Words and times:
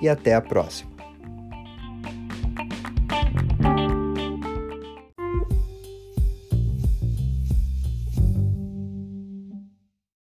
e 0.00 0.08
até 0.08 0.34
a 0.34 0.40
próxima. 0.40 0.90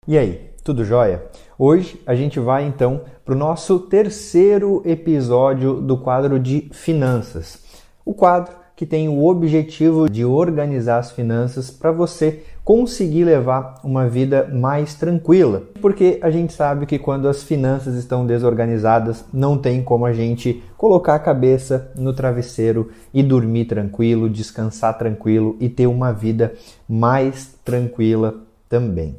E 0.06 0.18
aí, 0.18 0.50
tudo 0.64 0.84
jóia? 0.84 1.22
Hoje 1.58 2.00
a 2.04 2.14
gente 2.14 2.38
vai 2.40 2.64
então 2.64 3.02
para 3.24 3.34
o 3.34 3.38
nosso 3.38 3.78
terceiro 3.78 4.82
episódio 4.84 5.80
do 5.80 5.96
quadro 5.96 6.38
de 6.38 6.68
finanças. 6.72 7.62
O 8.04 8.12
quadro 8.12 8.52
que 8.74 8.84
tem 8.84 9.08
o 9.08 9.24
objetivo 9.24 10.10
de 10.10 10.24
organizar 10.24 10.98
as 10.98 11.12
finanças 11.12 11.70
para 11.70 11.92
você 11.92 12.42
conseguir 12.64 13.24
levar 13.24 13.80
uma 13.82 14.08
vida 14.08 14.48
mais 14.52 14.94
tranquila. 14.94 15.64
Porque 15.80 16.18
a 16.22 16.30
gente 16.30 16.52
sabe 16.52 16.86
que 16.86 16.98
quando 16.98 17.28
as 17.28 17.42
finanças 17.42 17.96
estão 17.96 18.24
desorganizadas, 18.24 19.24
não 19.32 19.58
tem 19.58 19.82
como 19.82 20.06
a 20.06 20.12
gente 20.12 20.62
colocar 20.76 21.14
a 21.14 21.18
cabeça 21.18 21.90
no 21.96 22.12
travesseiro 22.12 22.90
e 23.12 23.22
dormir 23.22 23.64
tranquilo, 23.64 24.30
descansar 24.30 24.96
tranquilo 24.96 25.56
e 25.60 25.68
ter 25.68 25.86
uma 25.86 26.12
vida 26.12 26.54
mais 26.88 27.54
tranquila 27.64 28.34
também. 28.68 29.16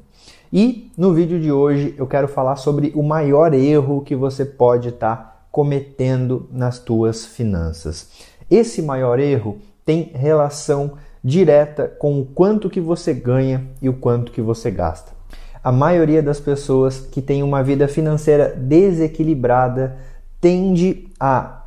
E 0.52 0.92
no 0.98 1.14
vídeo 1.14 1.40
de 1.40 1.52
hoje 1.52 1.96
eu 1.98 2.08
quero 2.08 2.28
falar 2.28 2.56
sobre 2.58 2.92
o 2.96 3.04
maior 3.04 3.54
erro 3.54 4.02
que 4.02 4.16
você 4.16 4.46
pode 4.46 4.90
estar 4.90 5.16
tá 5.16 5.46
cometendo 5.52 6.48
nas 6.52 6.80
tuas 6.80 7.26
finanças. 7.26 8.10
Esse 8.50 8.82
maior 8.82 9.20
erro 9.20 9.58
tem 9.86 10.12
relação 10.14 10.94
direta 11.24 11.88
com 11.88 12.20
o 12.20 12.26
quanto 12.26 12.70
que 12.70 12.82
você 12.82 13.14
ganha 13.14 13.66
e 13.82 13.88
o 13.88 13.94
quanto 13.94 14.32
que 14.32 14.42
você 14.42 14.70
gasta. 14.70 15.12
A 15.64 15.72
maioria 15.72 16.22
das 16.22 16.40
pessoas 16.40 17.00
que 17.00 17.22
tem 17.22 17.42
uma 17.42 17.64
vida 17.64 17.88
financeira 17.88 18.50
desequilibrada 18.50 19.96
tende 20.42 21.08
a 21.18 21.64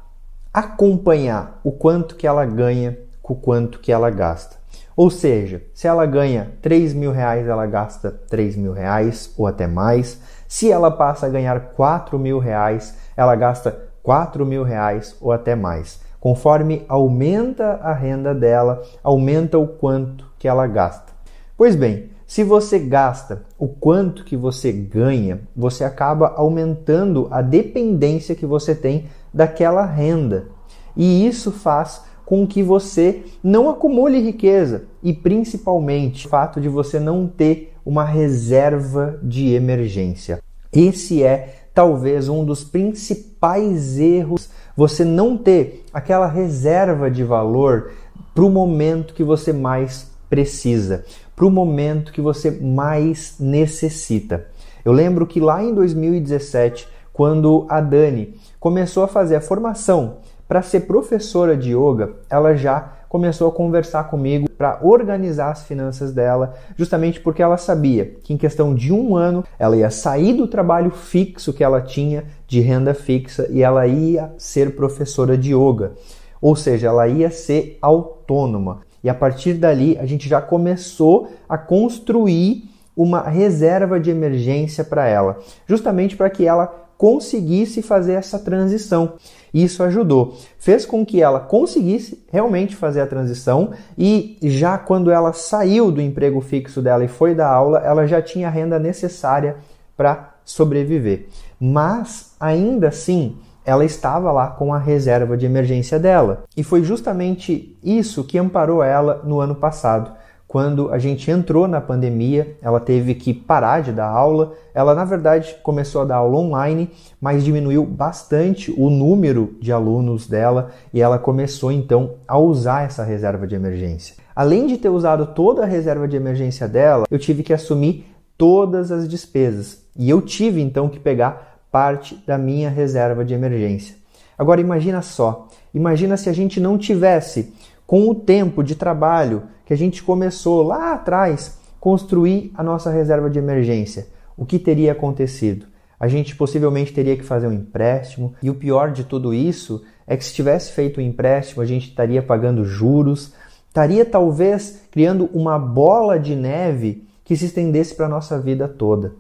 acompanhar 0.53 1.61
o 1.65 1.73
quanto 1.73 2.15
que 2.15 2.27
ela 2.27 2.45
ganha 2.45 2.99
com 3.23 3.33
o 3.33 3.37
quanto 3.37 3.79
que 3.79 3.91
ela 3.91 4.11
gasta. 4.11 4.57
Ou 4.95 5.11
seja, 5.11 5.63
se 5.75 5.87
ela 5.87 6.07
ganha 6.07 6.53
3 6.63 6.95
mil 6.95 7.13
reais, 7.13 7.47
ela 7.47 7.67
gasta 7.67 8.11
3 8.11 8.57
mil 8.57 8.73
reais 8.73 9.33
ou 9.37 9.47
até 9.47 9.67
mais. 9.67 10.21
Se 10.49 10.71
ela 10.71 10.91
passa 10.91 11.27
a 11.27 11.29
ganhar 11.29 11.61
4 11.75 12.19
mil 12.19 12.39
reais, 12.39 12.95
ela 13.17 13.35
gasta 13.35 13.79
4 14.03 14.47
mil 14.47 14.63
reais 14.63 15.17
ou 15.21 15.33
até 15.33 15.55
mais. 15.55 16.01
Conforme 16.27 16.83
aumenta 16.89 17.79
a 17.81 17.93
renda 17.93 18.35
dela, 18.35 18.83
aumenta 19.01 19.61
o 19.61 19.69
quanto 19.69 20.27
que 20.37 20.49
ela 20.49 20.67
gasta. 20.67 21.13
Pois 21.57 21.77
bem, 21.77 22.11
se 22.27 22.43
você 22.43 22.81
gasta 22.81 23.45
o 23.57 23.69
quanto 23.69 24.25
que 24.25 24.37
você 24.37 24.73
ganha, 24.73 25.43
você 25.55 25.85
acaba 25.85 26.35
aumentando 26.37 27.29
a 27.31 27.41
dependência 27.41 28.35
que 28.35 28.45
você 28.45 28.75
tem 28.75 29.05
daquela 29.33 29.87
renda. 29.87 30.49
E 30.97 31.25
isso 31.25 31.53
faz 31.53 32.03
com 32.25 32.45
que 32.45 32.61
você 32.61 33.23
não 33.41 33.71
acumule 33.71 34.19
riqueza 34.19 34.87
e 35.05 35.13
principalmente 35.13 36.27
o 36.27 36.29
fato 36.29 36.61
de 36.61 36.69
você 36.69 36.99
não 36.99 37.29
ter 37.29 37.73
uma 37.85 38.03
reserva 38.03 39.17
de 39.23 39.55
emergência. 39.55 40.43
Esse 40.73 41.23
é 41.23 41.66
talvez 41.77 42.31
um 42.31 42.43
dos 42.43 42.65
principais 42.65 43.99
erros 43.99 44.49
você 44.75 45.05
não 45.05 45.37
ter 45.37 45.85
aquela 45.93 46.27
reserva 46.27 47.11
de 47.11 47.23
valor 47.23 47.93
para 48.35 48.45
o 48.45 48.49
momento 48.49 49.13
que 49.13 49.23
você 49.23 49.53
mais 49.53 50.11
precisa, 50.31 51.05
para 51.37 51.45
o 51.45 51.51
momento 51.51 52.13
que 52.13 52.21
você 52.23 52.51
mais 52.51 53.37
necessita. 53.39 54.47
Eu 54.83 54.91
lembro 54.91 55.27
que 55.27 55.39
lá 55.39 55.63
em 55.63 55.75
2017, 55.75 56.89
quando 57.13 57.67
a 57.69 57.79
Dani 57.83 58.35
começou 58.59 59.05
a 59.05 59.09
fazer 59.09 59.37
a 59.37 59.41
formação 59.43 60.17
para 60.49 60.63
ser 60.63 60.81
professora 60.81 61.57
de 61.57 61.77
yoga, 61.77 62.15
ela 62.31 62.55
já 62.55 62.93
começou 63.09 63.49
a 63.49 63.53
conversar 63.53 64.05
comigo 64.05 64.49
para 64.51 64.79
organizar 64.83 65.51
as 65.51 65.65
finanças 65.65 66.13
dela, 66.13 66.55
justamente 66.77 67.21
porque 67.21 67.43
ela 67.43 67.57
sabia 67.57 68.15
que 68.23 68.35
em 68.35 68.37
questão 68.37 68.75
de 68.75 68.93
um 68.93 69.17
ano 69.17 69.45
ela 69.59 69.77
ia 69.77 69.91
sair 69.91 70.35
do 70.35 70.47
trabalho 70.47 70.91
fixo 70.91 71.53
que 71.53 71.65
ela 71.65 71.81
tinha 71.81 72.25
de 72.47 72.61
renda 72.61 72.95
fixa 72.95 73.47
e 73.51 73.63
ela 73.63 73.87
ia 73.87 74.33
ser 74.39 74.75
professora 74.77 75.37
de 75.37 75.55
yoga, 75.55 75.93
ou 76.41 76.55
seja, 76.55 76.89
ela 76.89 77.09
ia 77.09 77.31
ser 77.31 77.79
autônoma. 77.81 78.81
E 79.03 79.09
a 79.09 79.15
partir 79.15 79.55
dali 79.55 79.97
a 79.99 80.07
gente 80.07 80.29
já 80.29 80.41
começou 80.41 81.29
a 81.49 81.57
construir 81.57 82.69
uma 82.97 83.23
reserva 83.23 84.01
de 84.01 84.11
emergência 84.11 84.83
para 84.83 85.07
ela, 85.07 85.39
justamente 85.67 86.17
para 86.17 86.31
que 86.31 86.47
ela 86.47 86.86
conseguisse 86.97 87.83
fazer 87.83 88.15
essa 88.15 88.39
transição. 88.39 89.15
Isso 89.53 89.83
ajudou, 89.83 90.37
fez 90.59 90.85
com 90.85 91.05
que 91.05 91.23
ela 91.23 91.41
conseguisse 91.41 92.23
realmente 92.31 92.77
fazer 92.77 93.01
a 93.01 93.07
transição 93.07 93.71
e 93.97 94.37
já 94.43 94.77
quando 94.77 95.11
ela 95.11 95.33
saiu 95.33 95.91
do 95.91 96.01
emprego 96.01 96.41
fixo 96.41 96.83
dela 96.83 97.05
e 97.05 97.09
foi 97.09 97.35
dar 97.35 97.49
aula, 97.49 97.79
ela 97.79 98.07
já 98.07 98.21
tinha 98.21 98.49
a 98.49 98.51
renda 98.51 98.79
necessária 98.79 99.57
para 99.97 100.35
sobreviver. 100.45 101.29
Mas 101.59 102.35
ainda 102.39 102.89
assim, 102.89 103.37
ela 103.65 103.85
estava 103.85 104.31
lá 104.31 104.49
com 104.49 104.73
a 104.75 104.79
reserva 104.79 105.37
de 105.37 105.47
emergência 105.47 105.99
dela. 105.99 106.45
E 106.57 106.63
foi 106.63 106.85
justamente 106.85 107.77
isso 107.83 108.25
que 108.25 108.39
amparou 108.39 108.83
ela 108.83 109.23
no 109.25 109.41
ano 109.41 109.55
passado 109.55 110.13
quando 110.49 110.93
a 110.93 110.99
gente 110.99 111.29
entrou 111.31 111.67
na 111.67 111.81
pandemia, 111.81 112.57
ela 112.63 112.79
teve 112.79 113.15
que 113.15 113.35
parar 113.35 113.83
de 113.83 113.93
dar 113.93 114.09
aula. 114.09 114.55
Ela, 114.73 114.95
na 114.95 115.05
verdade, 115.05 115.57
começou 115.63 116.03
a 116.03 116.05
dar 116.05 116.17
aula 116.17 116.39
online, 116.39 116.91
mas 117.21 117.45
diminuiu 117.45 117.85
bastante 117.85 118.73
o 118.79 118.89
número 118.89 119.57
de 119.61 119.73
alunos 119.73 120.29
dela 120.29 120.71
e 120.95 121.03
ela 121.03 121.19
começou 121.19 121.73
então 121.73 122.15
a 122.29 122.39
usar 122.39 122.85
essa 122.85 123.03
reserva 123.03 123.47
de 123.47 123.57
emergência. 123.57 124.15
Além 124.37 124.67
de 124.67 124.79
ter 124.79 124.89
usado 124.89 125.27
toda 125.27 125.65
a 125.65 125.67
reserva 125.67 126.07
de 126.07 126.17
emergência 126.17 126.69
dela, 126.69 127.07
eu 127.11 127.19
tive 127.19 127.43
que 127.43 127.53
assumir 127.53 128.07
todas 128.39 128.93
as 128.93 129.09
despesas 129.09 129.83
e 129.97 130.09
eu 130.09 130.23
tive 130.23 130.61
então 130.61 130.89
que 130.89 131.01
pegar 131.01 131.59
parte 131.73 132.23
da 132.27 132.39
minha 132.39 132.71
reserva 132.71 133.25
de 133.25 133.35
emergência. 133.35 133.97
Agora 134.39 134.61
imagina 134.61 135.01
só, 135.03 135.49
imagina 135.75 136.17
se 136.17 136.29
a 136.29 136.33
gente 136.33 136.61
não 136.61 136.77
tivesse 136.77 137.53
com 137.87 138.09
o 138.09 138.15
tempo 138.15 138.63
de 138.63 138.75
trabalho 138.75 139.45
que 139.65 139.73
a 139.73 139.77
gente 139.77 140.03
começou 140.03 140.63
lá 140.63 140.93
atrás 140.93 141.59
construir 141.79 142.53
a 142.55 142.63
nossa 142.63 142.91
reserva 142.91 143.31
de 143.31 143.39
emergência, 143.39 144.09
o 144.37 144.45
que 144.45 144.59
teria 144.59 144.93
acontecido? 144.93 145.67
A 145.99 146.09
gente 146.09 146.37
possivelmente 146.37 146.93
teria 146.93 147.17
que 147.17 147.23
fazer 147.23 147.47
um 147.47 147.53
empréstimo, 147.53 148.35
e 148.43 148.51
o 148.51 148.55
pior 148.55 148.91
de 148.91 149.05
tudo 149.05 149.33
isso 149.33 149.83
é 150.07 150.17
que 150.17 150.25
se 150.25 150.35
tivesse 150.35 150.73
feito 150.73 151.01
um 151.01 151.05
empréstimo, 151.05 151.63
a 151.63 151.67
gente 151.67 151.89
estaria 151.89 152.23
pagando 152.23 152.65
juros, 152.65 153.33
estaria 153.69 154.05
talvez 154.05 154.83
criando 154.91 155.31
uma 155.33 155.59
bola 155.59 156.19
de 156.19 156.35
neve 156.35 157.07
que 157.25 157.37
se 157.37 157.47
estendesse 157.47 157.95
para 157.95 158.07
a 158.07 158.11
nossa 158.11 158.39
vida 158.39 158.69
toda. 158.69 159.15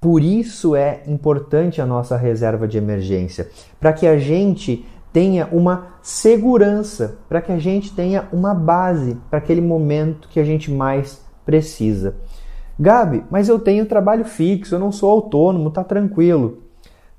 Por 0.00 0.22
isso 0.22 0.76
é 0.76 1.02
importante 1.06 1.80
a 1.80 1.86
nossa 1.86 2.16
reserva 2.16 2.68
de 2.68 2.78
emergência, 2.78 3.48
para 3.80 3.92
que 3.92 4.06
a 4.06 4.16
gente 4.16 4.84
tenha 5.12 5.48
uma 5.52 5.98
segurança, 6.02 7.18
para 7.28 7.40
que 7.40 7.52
a 7.52 7.58
gente 7.58 7.94
tenha 7.94 8.28
uma 8.32 8.54
base 8.54 9.16
para 9.30 9.38
aquele 9.38 9.60
momento 9.60 10.28
que 10.28 10.40
a 10.40 10.44
gente 10.44 10.70
mais 10.70 11.22
precisa. 11.44 12.14
Gabi, 12.78 13.24
mas 13.30 13.48
eu 13.48 13.58
tenho 13.58 13.86
trabalho 13.86 14.24
fixo, 14.24 14.74
eu 14.74 14.78
não 14.78 14.92
sou 14.92 15.10
autônomo, 15.10 15.70
tá 15.70 15.82
tranquilo. 15.82 16.62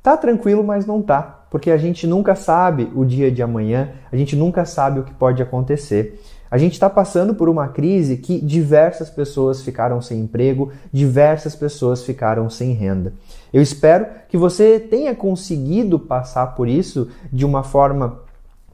Tá 0.02 0.16
tranquilo, 0.16 0.64
mas 0.64 0.86
não 0.86 1.02
tá, 1.02 1.46
porque 1.52 1.70
a 1.70 1.78
gente 1.78 2.08
nunca 2.08 2.34
sabe 2.34 2.90
o 2.96 3.04
dia 3.04 3.30
de 3.30 3.44
amanhã, 3.44 3.92
a 4.10 4.16
gente 4.16 4.36
nunca 4.36 4.64
sabe 4.64 5.02
o 5.02 5.04
que 5.04 5.14
pode 5.14 5.44
acontecer. 5.44 6.22
A 6.52 6.58
gente 6.58 6.74
está 6.74 6.90
passando 6.90 7.36
por 7.36 7.48
uma 7.48 7.68
crise 7.68 8.18
que 8.18 8.42
diversas 8.42 9.10
pessoas 9.10 9.62
ficaram 9.62 10.02
sem 10.02 10.22
emprego, 10.22 10.72
diversas 10.92 11.56
pessoas 11.56 12.04
ficaram 12.04 12.50
sem 12.50 12.74
renda. 12.74 13.14
Eu 13.54 13.62
espero 13.62 14.08
que 14.28 14.38
você 14.38 14.80
tenha 14.80 15.14
conseguido 15.14 16.00
passar 16.00 16.48
por 16.56 16.68
isso 16.68 17.10
de 17.32 17.46
uma 17.46 17.64
forma 17.64 18.20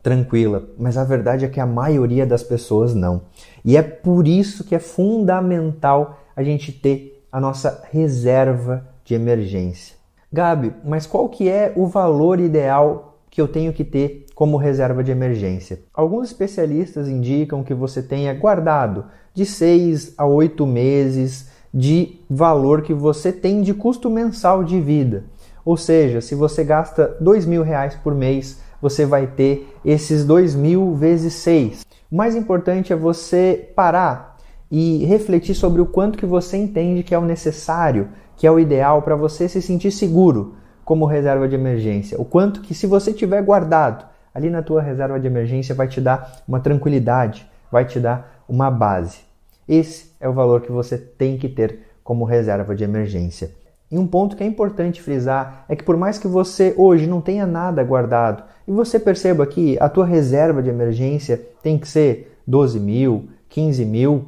tranquila, 0.02 0.64
mas 0.78 0.98
a 0.98 1.04
verdade 1.04 1.46
é 1.46 1.50
que 1.50 1.60
a 1.60 1.66
maioria 1.66 2.26
das 2.26 2.44
pessoas 2.44 2.94
não. 2.94 3.24
E 3.64 3.76
é 3.76 3.82
por 3.82 4.28
isso 4.28 4.64
que 4.64 4.76
é 4.76 4.80
fundamental 4.80 6.20
a 6.36 6.44
gente 6.44 6.72
ter 6.72 7.26
a 7.32 7.42
nossa 7.42 7.84
reserva 7.92 8.86
de 9.04 9.16
emergência. 9.16 9.96
Gabi, 10.32 10.74
mas 10.84 11.06
qual 11.06 11.28
que 11.28 11.50
é 11.50 11.74
o 11.76 11.88
valor 11.88 12.40
ideal 12.40 13.18
que 13.30 13.42
eu 13.42 13.48
tenho 13.48 13.74
que 13.74 13.84
ter 13.84 14.25
como 14.36 14.58
reserva 14.58 15.04
de 15.04 15.12
emergência? 15.12 15.80
Alguns 15.94 16.28
especialistas 16.28 17.08
indicam 17.08 17.64
que 17.64 17.74
você 17.74 18.04
tenha 18.04 18.34
guardado 18.34 19.06
de 19.34 19.46
6 19.46 20.14
a 20.18 20.28
8 20.28 20.68
meses 20.68 21.48
de 21.74 22.20
valor 22.30 22.82
que 22.82 22.94
você 22.94 23.32
tem 23.32 23.62
de 23.62 23.74
custo 23.74 24.10
mensal 24.10 24.64
de 24.64 24.80
vida. 24.80 25.24
Ou 25.66 25.76
seja, 25.76 26.22
se 26.22 26.36
você 26.36 26.64
gasta 26.64 27.18
dois 27.20 27.46
mil 27.46 27.64
reais 27.64 27.96
por 27.96 28.14
mês, 28.14 28.62
você 28.82 29.06
vai 29.06 29.26
ter 29.26 29.68
esses 29.84 30.24
dois 30.24 30.54
mil 30.54 30.94
vezes 30.94 31.34
seis. 31.34 31.84
O 32.12 32.16
mais 32.16 32.36
importante 32.36 32.94
é 32.94 32.96
você 32.96 33.72
parar 33.76 34.38
e 34.70 35.04
refletir 35.06 35.56
sobre 35.56 35.82
o 35.82 35.86
quanto 35.86 36.18
que 36.18 36.26
você 36.26 36.56
entende 36.56 37.04
que 37.04 37.16
é 37.16 37.18
o 37.18 37.26
necessário, 37.26 38.10
que 38.38 38.46
é 38.46 38.52
o 38.52 38.60
ideal 38.60 39.02
para 39.02 39.16
você 39.16 39.50
se 39.50 39.62
sentir 39.62 39.92
seguro 39.92 40.56
como 40.84 41.06
reserva 41.06 41.48
de 41.48 41.56
emergência. 41.56 42.20
O 42.22 42.26
quanto 42.26 42.62
que 42.62 42.76
se 42.76 42.86
você 42.86 43.12
tiver 43.12 43.42
guardado 43.42 44.06
ali 44.36 44.50
na 44.50 44.62
tua 44.62 44.82
reserva 44.82 45.18
de 45.18 45.26
emergência 45.26 45.74
vai 45.74 45.88
te 45.88 46.02
dar 46.02 46.44
uma 46.46 46.60
tranquilidade, 46.60 47.50
vai 47.72 47.86
te 47.86 48.02
dar 48.02 48.44
uma 48.50 48.70
base. 48.70 49.20
Esse 49.68 50.12
é 50.20 50.28
o 50.28 50.34
valor 50.34 50.62
que 50.62 50.72
você 50.72 50.98
tem 50.98 51.38
que 51.38 51.48
ter 51.48 51.80
como 52.04 52.26
reserva 52.26 52.76
de 52.76 52.84
emergência. 52.84 53.50
E 53.90 53.98
um 53.98 54.06
ponto 54.06 54.36
que 54.36 54.44
é 54.44 54.46
importante 54.46 55.02
frisar 55.02 55.64
é 55.70 55.76
que 55.76 55.84
por 55.84 55.96
mais 55.96 56.18
que 56.18 56.28
você 56.28 56.74
hoje 56.78 57.08
não 57.08 57.22
tenha 57.22 57.48
nada 57.48 57.82
guardado 57.82 58.44
e 58.68 58.72
você 58.72 59.00
perceba 59.00 59.48
que 59.48 59.78
a 59.80 59.88
tua 59.88 60.06
reserva 60.06 60.62
de 60.62 60.70
emergência 60.70 61.42
tem 61.64 61.78
que 61.78 61.88
ser 61.88 62.38
12 62.46 62.80
mil, 62.80 63.30
15 63.48 63.86
mil, 63.86 64.26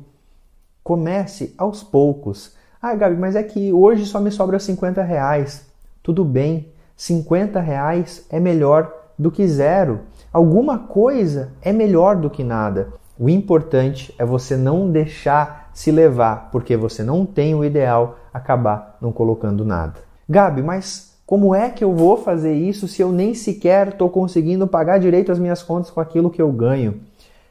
comece 0.83 1.53
aos 1.57 1.83
poucos. 1.83 2.55
Ah, 2.81 2.95
Gabi, 2.95 3.17
mas 3.17 3.35
é 3.35 3.43
que 3.43 3.73
hoje 3.73 4.05
só 4.05 4.21
me 4.21 4.31
sobra 4.31 4.57
50 4.57 5.01
reais. 5.01 5.65
Tudo 6.01 6.23
bem, 6.23 6.71
50 6.95 7.59
reais 7.59 8.25
é 8.29 8.39
melhor 8.39 8.96
do 9.17 9.31
que 9.31 9.47
zero. 9.47 10.01
Alguma 10.31 10.77
coisa 10.77 11.49
é 11.61 11.71
melhor 11.71 12.15
do 12.15 12.29
que 12.29 12.43
nada. 12.43 12.89
O 13.19 13.29
importante 13.29 14.13
é 14.17 14.25
você 14.25 14.55
não 14.55 14.91
deixar 14.91 15.71
se 15.73 15.91
levar, 15.91 16.49
porque 16.51 16.77
você 16.77 17.03
não 17.03 17.25
tem 17.25 17.55
o 17.55 17.63
ideal, 17.63 18.19
acabar 18.33 18.97
não 19.01 19.11
colocando 19.11 19.65
nada. 19.65 19.95
Gabi, 20.29 20.61
mas 20.61 21.17
como 21.25 21.53
é 21.53 21.69
que 21.69 21.83
eu 21.83 21.93
vou 21.93 22.17
fazer 22.17 22.53
isso 22.53 22.87
se 22.87 23.01
eu 23.01 23.11
nem 23.11 23.33
sequer 23.33 23.89
estou 23.89 24.09
conseguindo 24.09 24.67
pagar 24.67 24.99
direito 24.99 25.31
as 25.31 25.39
minhas 25.39 25.61
contas 25.61 25.89
com 25.89 25.99
aquilo 25.99 26.29
que 26.29 26.41
eu 26.41 26.51
ganho? 26.51 27.01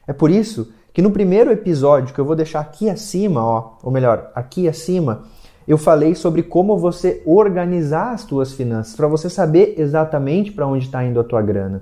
É 0.07 0.13
por 0.13 0.31
isso 0.31 0.71
que 0.93 1.01
no 1.01 1.11
primeiro 1.11 1.51
episódio, 1.51 2.13
que 2.13 2.19
eu 2.19 2.25
vou 2.25 2.35
deixar 2.35 2.59
aqui 2.59 2.89
acima, 2.89 3.43
ó, 3.43 3.73
ou 3.83 3.91
melhor, 3.91 4.31
aqui 4.33 4.67
acima, 4.67 5.25
eu 5.67 5.77
falei 5.77 6.15
sobre 6.15 6.41
como 6.41 6.77
você 6.77 7.21
organizar 7.25 8.13
as 8.13 8.23
tuas 8.23 8.53
finanças, 8.53 8.95
para 8.95 9.07
você 9.07 9.29
saber 9.29 9.75
exatamente 9.77 10.51
para 10.51 10.65
onde 10.65 10.85
está 10.85 11.03
indo 11.03 11.19
a 11.19 11.23
tua 11.23 11.41
grana. 11.41 11.81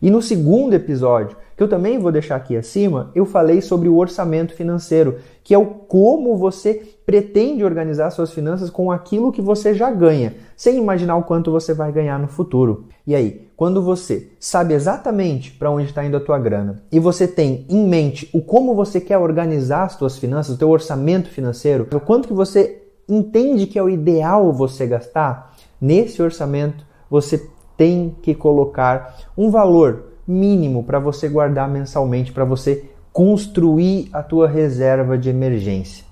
E 0.00 0.10
no 0.10 0.20
segundo 0.20 0.74
episódio, 0.74 1.36
que 1.56 1.62
eu 1.62 1.68
também 1.68 1.98
vou 1.98 2.12
deixar 2.12 2.36
aqui 2.36 2.56
acima, 2.56 3.10
eu 3.14 3.24
falei 3.24 3.60
sobre 3.60 3.88
o 3.88 3.96
orçamento 3.96 4.54
financeiro, 4.54 5.16
que 5.42 5.54
é 5.54 5.58
o 5.58 5.66
como 5.66 6.36
você 6.36 6.82
pretende 7.06 7.64
organizar 7.64 8.10
suas 8.10 8.32
finanças 8.32 8.70
com 8.70 8.90
aquilo 8.90 9.32
que 9.32 9.40
você 9.40 9.74
já 9.74 9.90
ganha, 9.90 10.34
sem 10.56 10.78
imaginar 10.78 11.16
o 11.16 11.22
quanto 11.22 11.50
você 11.50 11.72
vai 11.72 11.92
ganhar 11.92 12.18
no 12.18 12.28
futuro. 12.28 12.86
E 13.06 13.14
aí, 13.14 13.48
quando 13.56 13.82
você 13.82 14.30
sabe 14.40 14.74
exatamente 14.74 15.52
para 15.52 15.70
onde 15.70 15.86
está 15.86 16.04
indo 16.04 16.16
a 16.16 16.20
tua 16.20 16.38
grana 16.38 16.82
e 16.90 16.98
você 16.98 17.26
tem 17.28 17.64
em 17.68 17.86
mente 17.86 18.28
o 18.32 18.42
como 18.42 18.74
você 18.74 19.00
quer 19.00 19.18
organizar 19.18 19.84
as 19.84 19.92
suas 19.92 20.18
finanças, 20.18 20.54
o 20.54 20.58
teu 20.58 20.68
orçamento 20.68 21.30
financeiro, 21.30 21.86
o 21.92 22.00
quanto 22.00 22.28
que 22.28 22.34
você 22.34 22.83
entende 23.08 23.66
que 23.66 23.78
é 23.78 23.82
o 23.82 23.88
ideal 23.88 24.52
você 24.52 24.86
gastar, 24.86 25.54
nesse 25.80 26.22
orçamento 26.22 26.84
você 27.10 27.48
tem 27.76 28.16
que 28.22 28.34
colocar 28.34 29.16
um 29.36 29.50
valor 29.50 30.12
mínimo 30.26 30.84
para 30.84 30.98
você 30.98 31.28
guardar 31.28 31.68
mensalmente, 31.68 32.32
para 32.32 32.44
você 32.44 32.90
construir 33.12 34.08
a 34.12 34.22
tua 34.22 34.48
reserva 34.48 35.16
de 35.16 35.28
emergência. 35.28 36.04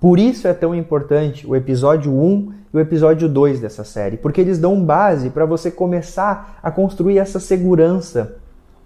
Por 0.00 0.18
isso 0.18 0.46
é 0.46 0.54
tão 0.54 0.74
importante 0.74 1.46
o 1.46 1.56
episódio 1.56 2.12
1 2.12 2.52
e 2.72 2.76
o 2.76 2.80
episódio 2.80 3.28
2 3.28 3.60
dessa 3.60 3.84
série, 3.84 4.16
porque 4.16 4.40
eles 4.40 4.58
dão 4.58 4.82
base 4.84 5.30
para 5.30 5.44
você 5.44 5.70
começar 5.70 6.58
a 6.62 6.70
construir 6.70 7.18
essa 7.18 7.40
segurança, 7.40 8.36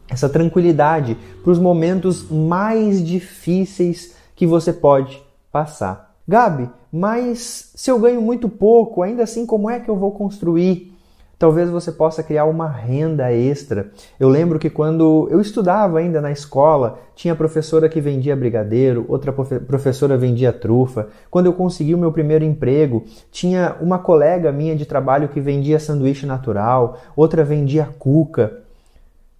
essa 0.08 0.28
tranquilidade 0.28 1.16
para 1.42 1.52
os 1.52 1.58
momentos 1.58 2.30
mais 2.30 3.04
difíceis 3.04 4.14
que 4.34 4.46
você 4.46 4.72
pode 4.72 5.22
passar. 5.50 6.14
Gabi, 6.26 6.70
mas 6.92 7.72
se 7.74 7.90
eu 7.90 7.98
ganho 7.98 8.20
muito 8.20 8.50
pouco, 8.50 9.02
ainda 9.02 9.22
assim, 9.22 9.46
como 9.46 9.70
é 9.70 9.80
que 9.80 9.88
eu 9.88 9.96
vou 9.96 10.10
construir? 10.12 10.92
Talvez 11.38 11.70
você 11.70 11.90
possa 11.90 12.22
criar 12.22 12.44
uma 12.44 12.68
renda 12.68 13.32
extra. 13.32 13.90
Eu 14.20 14.28
lembro 14.28 14.60
que 14.60 14.70
quando 14.70 15.26
eu 15.28 15.40
estudava 15.40 15.98
ainda 15.98 16.20
na 16.20 16.30
escola, 16.30 17.00
tinha 17.16 17.34
professora 17.34 17.88
que 17.88 18.00
vendia 18.00 18.36
brigadeiro, 18.36 19.04
outra 19.08 19.32
professora 19.32 20.16
vendia 20.16 20.52
trufa. 20.52 21.08
Quando 21.30 21.46
eu 21.46 21.52
consegui 21.52 21.94
o 21.94 21.98
meu 21.98 22.12
primeiro 22.12 22.44
emprego, 22.44 23.04
tinha 23.32 23.74
uma 23.80 23.98
colega 23.98 24.52
minha 24.52 24.76
de 24.76 24.86
trabalho 24.86 25.30
que 25.30 25.40
vendia 25.40 25.80
sanduíche 25.80 26.26
natural, 26.26 26.98
outra 27.16 27.42
vendia 27.42 27.88
cuca. 27.98 28.60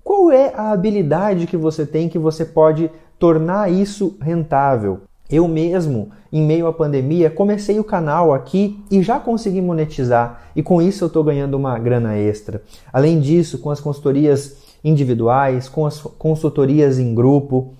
Qual 0.02 0.32
é 0.32 0.52
a 0.56 0.72
habilidade 0.72 1.46
que 1.46 1.56
você 1.56 1.86
tem 1.86 2.08
que 2.08 2.18
você 2.18 2.44
pode 2.44 2.90
tornar 3.16 3.70
isso 3.70 4.16
rentável? 4.20 5.02
Eu 5.32 5.48
mesmo, 5.48 6.10
em 6.30 6.42
meio 6.42 6.66
à 6.66 6.72
pandemia, 6.74 7.30
comecei 7.30 7.80
o 7.80 7.84
canal 7.84 8.34
aqui 8.34 8.78
e 8.90 9.02
já 9.02 9.18
consegui 9.18 9.62
monetizar, 9.62 10.42
e 10.54 10.62
com 10.62 10.82
isso 10.82 11.04
eu 11.04 11.06
estou 11.06 11.24
ganhando 11.24 11.54
uma 11.54 11.78
grana 11.78 12.18
extra. 12.18 12.62
Além 12.92 13.18
disso, 13.18 13.56
com 13.56 13.70
as 13.70 13.80
consultorias 13.80 14.58
individuais, 14.84 15.70
com 15.70 15.86
as 15.86 16.02
consultorias 16.02 16.98
em 16.98 17.14
grupo 17.14 17.72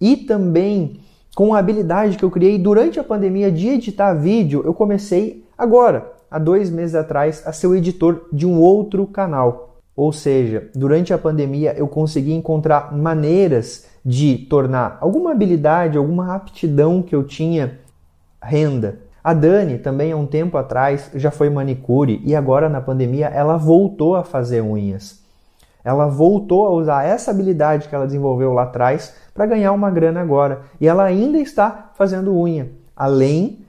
e 0.00 0.16
também 0.16 1.00
com 1.34 1.52
a 1.52 1.58
habilidade 1.58 2.16
que 2.16 2.24
eu 2.24 2.30
criei 2.30 2.58
durante 2.58 2.98
a 2.98 3.04
pandemia 3.04 3.52
de 3.52 3.68
editar 3.68 4.14
vídeo, 4.14 4.62
eu 4.64 4.72
comecei 4.72 5.44
agora, 5.58 6.10
há 6.30 6.38
dois 6.38 6.70
meses 6.70 6.94
atrás, 6.94 7.42
a 7.44 7.52
ser 7.52 7.66
o 7.66 7.74
editor 7.74 8.26
de 8.32 8.46
um 8.46 8.58
outro 8.58 9.06
canal. 9.06 9.76
Ou 9.94 10.12
seja, 10.12 10.70
durante 10.74 11.12
a 11.12 11.18
pandemia 11.18 11.74
eu 11.76 11.88
consegui 11.88 12.32
encontrar 12.32 12.96
maneiras 12.96 13.84
de 14.06 14.38
tornar 14.38 14.98
alguma 15.00 15.32
habilidade, 15.32 15.98
alguma 15.98 16.32
aptidão 16.32 17.02
que 17.02 17.12
eu 17.12 17.24
tinha 17.24 17.80
renda. 18.40 19.00
A 19.22 19.34
Dani 19.34 19.78
também 19.78 20.12
há 20.12 20.16
um 20.16 20.26
tempo 20.26 20.56
atrás 20.56 21.10
já 21.16 21.32
foi 21.32 21.50
manicure 21.50 22.22
e 22.24 22.36
agora 22.36 22.68
na 22.68 22.80
pandemia 22.80 23.26
ela 23.26 23.56
voltou 23.56 24.14
a 24.14 24.22
fazer 24.22 24.60
unhas. 24.60 25.20
Ela 25.82 26.06
voltou 26.06 26.66
a 26.66 26.70
usar 26.70 27.04
essa 27.04 27.32
habilidade 27.32 27.88
que 27.88 27.94
ela 27.96 28.06
desenvolveu 28.06 28.52
lá 28.52 28.62
atrás 28.62 29.12
para 29.34 29.46
ganhar 29.46 29.72
uma 29.72 29.90
grana 29.90 30.20
agora. 30.20 30.62
E 30.80 30.86
ela 30.86 31.02
ainda 31.02 31.38
está 31.38 31.90
fazendo 31.94 32.32
unha, 32.32 32.70
além 32.94 33.64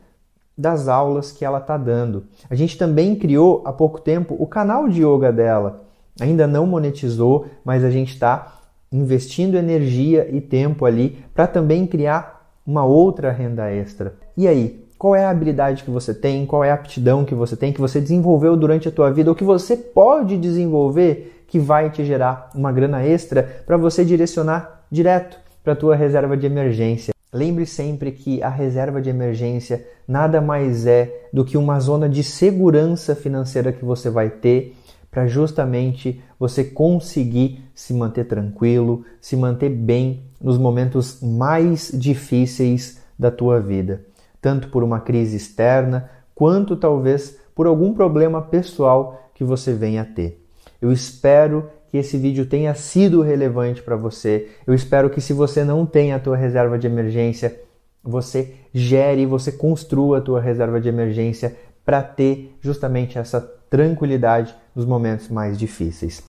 das 0.56 0.88
aulas 0.88 1.32
que 1.32 1.44
ela 1.44 1.58
está 1.58 1.78
dando. 1.78 2.26
A 2.48 2.54
gente 2.54 2.78
também 2.78 3.16
criou 3.16 3.64
há 3.66 3.74
pouco 3.74 4.00
tempo 4.00 4.36
o 4.38 4.46
canal 4.46 4.88
de 4.88 5.04
yoga 5.04 5.32
dela. 5.32 5.84
Ainda 6.22 6.46
não 6.46 6.68
monetizou, 6.68 7.48
mas 7.66 7.84
a 7.84 7.90
gente 7.90 8.14
está 8.14 8.57
investindo 8.92 9.58
energia 9.58 10.28
e 10.32 10.40
tempo 10.40 10.86
ali 10.86 11.18
para 11.34 11.48
também 11.48 11.86
criar 11.86 12.52
uma 12.66 12.84
outra 12.86 13.32
renda 13.32 13.70
extra. 13.72 14.16
E 14.36 14.48
aí, 14.48 14.86
qual 14.98 15.16
é 15.16 15.26
a 15.26 15.30
habilidade 15.30 15.84
que 15.84 15.92
você 15.92 16.14
tem, 16.14 16.46
qual 16.46 16.64
é 16.64 16.72
a 16.72 16.74
aptidão 16.74 17.24
que 17.24 17.36
você 17.36 17.56
tem, 17.56 17.72
que 17.72 17.80
você 17.80 18.02
desenvolveu 18.02 18.58
durante 18.58 18.88
a 18.88 18.92
tua 18.92 19.12
vida, 19.12 19.30
ou 19.30 19.36
que 19.36 19.44
você 19.44 19.78
pode 19.78 20.38
desenvolver 20.38 21.44
que 21.48 21.60
vai 21.60 21.90
te 21.90 22.04
gerar 22.04 22.50
uma 22.54 22.72
grana 22.72 23.04
extra 23.06 23.44
para 23.66 23.78
você 23.78 24.04
direcionar 24.04 24.86
direto 24.92 25.38
para 25.64 25.74
a 25.74 25.76
tua 25.76 25.96
reserva 25.96 26.36
de 26.36 26.46
emergência. 26.46 27.14
Lembre 27.32 27.66
sempre 27.66 28.12
que 28.12 28.42
a 28.42 28.50
reserva 28.50 29.02
de 29.02 29.10
emergência 29.10 29.86
nada 30.08 30.42
mais 30.42 30.88
é 30.88 31.28
do 31.32 31.44
que 31.44 31.58
uma 31.58 31.80
zona 31.80 32.08
de 32.08 32.24
segurança 32.24 33.16
financeira 33.16 33.72
que 33.72 33.84
você 33.84 34.10
vai 34.10 34.30
ter 34.30 34.76
para 35.18 35.26
justamente 35.26 36.22
você 36.40 36.64
conseguir 36.64 37.64
se 37.74 37.92
manter 37.92 38.26
tranquilo, 38.26 39.04
se 39.20 39.36
manter 39.36 39.68
bem 39.68 40.26
nos 40.40 40.60
momentos 40.60 41.24
mais 41.24 41.92
difíceis 41.92 43.02
da 43.18 43.32
tua 43.32 43.60
vida, 43.60 44.06
tanto 44.40 44.70
por 44.70 44.84
uma 44.84 45.00
crise 45.00 45.36
externa, 45.36 46.08
quanto 46.36 46.76
talvez 46.76 47.36
por 47.56 47.66
algum 47.66 47.96
problema 47.96 48.44
pessoal 48.44 49.32
que 49.34 49.44
você 49.44 49.74
venha 49.74 50.04
a 50.04 50.06
ter. 50.06 50.46
Eu 50.80 50.92
espero 50.92 51.68
que 51.90 51.98
esse 51.98 52.16
vídeo 52.16 52.46
tenha 52.46 52.76
sido 52.76 53.24
relevante 53.24 53.82
para 53.82 53.96
você. 53.96 54.50
Eu 54.68 54.76
espero 54.76 55.10
que 55.10 55.20
se 55.20 55.34
você 55.34 55.64
não 55.64 55.84
tem 55.84 56.14
a 56.14 56.20
tua 56.20 56.38
reserva 56.38 56.78
de 56.78 56.86
emergência, 56.86 57.60
você 58.04 58.54
gere, 58.72 59.26
você 59.26 59.52
construa 59.52 60.20
a 60.20 60.22
tua 60.22 60.40
reserva 60.40 60.80
de 60.80 60.88
emergência 60.90 61.58
para 61.84 62.04
ter 62.04 62.56
justamente 62.62 63.18
essa 63.18 63.57
tranquilidade 63.70 64.56
nos 64.76 64.86
momentos 64.86 65.30
mais 65.30 65.58
difíceis. 65.58 66.24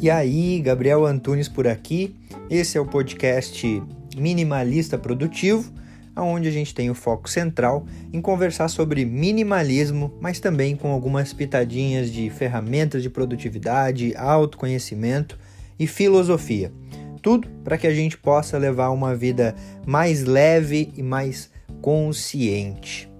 E 0.00 0.10
aí, 0.10 0.60
Gabriel 0.60 1.06
Antunes 1.06 1.48
por 1.48 1.66
aqui. 1.66 2.14
Esse 2.50 2.76
é 2.76 2.80
o 2.80 2.84
podcast 2.84 3.82
Minimalista 4.14 4.98
Produtivo, 4.98 5.72
onde 6.14 6.46
a 6.46 6.50
gente 6.50 6.74
tem 6.74 6.90
o 6.90 6.94
foco 6.94 7.28
central 7.28 7.86
em 8.12 8.20
conversar 8.20 8.68
sobre 8.68 9.06
minimalismo, 9.06 10.12
mas 10.20 10.38
também 10.38 10.76
com 10.76 10.90
algumas 10.90 11.32
pitadinhas 11.32 12.12
de 12.12 12.28
ferramentas 12.28 13.02
de 13.02 13.08
produtividade, 13.08 14.14
autoconhecimento 14.14 15.38
e 15.78 15.86
filosofia. 15.86 16.70
Tudo 17.24 17.48
para 17.64 17.78
que 17.78 17.86
a 17.86 17.94
gente 17.94 18.18
possa 18.18 18.58
levar 18.58 18.90
uma 18.90 19.16
vida 19.16 19.56
mais 19.86 20.24
leve 20.24 20.92
e 20.94 21.02
mais 21.02 21.50
consciente. 21.80 23.10